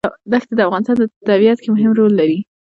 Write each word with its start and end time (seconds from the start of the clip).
دښتې 0.31 0.53
د 0.55 0.61
افغانستان 0.67 0.95
په 0.99 1.05
طبیعت 1.29 1.57
کې 1.61 1.69
مهم 1.75 1.91
رول 1.99 2.13
لري. 2.19 2.39